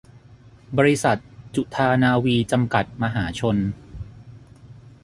[0.77, 1.17] บริษัท
[1.55, 3.57] จุฑานาวี จำกัด มหาชน